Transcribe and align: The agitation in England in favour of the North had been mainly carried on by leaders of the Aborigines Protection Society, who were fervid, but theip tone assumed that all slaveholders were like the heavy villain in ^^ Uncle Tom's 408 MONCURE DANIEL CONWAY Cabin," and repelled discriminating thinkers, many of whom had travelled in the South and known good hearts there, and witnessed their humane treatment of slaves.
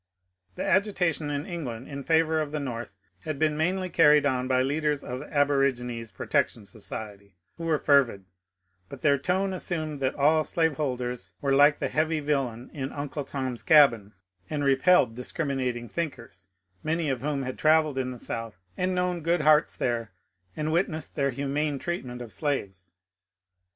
The 0.55 0.65
agitation 0.65 1.29
in 1.29 1.45
England 1.45 1.87
in 1.87 2.01
favour 2.01 2.41
of 2.41 2.49
the 2.51 2.59
North 2.59 2.95
had 3.19 3.37
been 3.37 3.55
mainly 3.55 3.87
carried 3.87 4.25
on 4.25 4.47
by 4.47 4.63
leaders 4.63 5.03
of 5.03 5.19
the 5.19 5.31
Aborigines 5.31 6.09
Protection 6.09 6.65
Society, 6.65 7.35
who 7.57 7.65
were 7.65 7.77
fervid, 7.77 8.25
but 8.89 9.01
theip 9.01 9.21
tone 9.21 9.53
assumed 9.53 9.99
that 9.99 10.15
all 10.15 10.43
slaveholders 10.43 11.33
were 11.39 11.53
like 11.53 11.77
the 11.77 11.87
heavy 11.87 12.19
villain 12.19 12.71
in 12.73 12.89
^^ 12.89 12.97
Uncle 12.97 13.23
Tom's 13.23 13.61
408 13.61 13.91
MONCURE 13.91 13.91
DANIEL 13.91 14.13
CONWAY 14.15 14.47
Cabin," 14.47 14.55
and 14.55 14.63
repelled 15.03 15.15
discriminating 15.15 15.87
thinkers, 15.87 16.47
many 16.81 17.07
of 17.07 17.21
whom 17.21 17.43
had 17.43 17.59
travelled 17.59 17.99
in 17.99 18.09
the 18.09 18.17
South 18.17 18.57
and 18.75 18.95
known 18.95 19.21
good 19.21 19.41
hearts 19.41 19.77
there, 19.77 20.13
and 20.57 20.71
witnessed 20.73 21.15
their 21.15 21.29
humane 21.29 21.77
treatment 21.77 22.23
of 22.23 22.33
slaves. 22.33 22.91